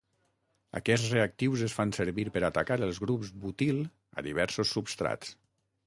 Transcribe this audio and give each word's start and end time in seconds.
Aquests 0.79 1.11
reactius 1.15 1.65
es 1.67 1.75
fan 1.81 1.93
servir 1.99 2.27
per 2.37 2.43
atacar 2.49 2.79
els 2.89 3.03
grups 3.05 3.31
butil 3.47 3.87
a 4.23 4.29
diversos 4.31 4.77
substrats. 4.79 5.41